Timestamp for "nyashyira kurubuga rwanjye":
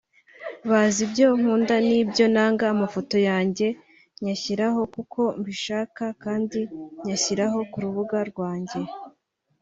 7.05-8.79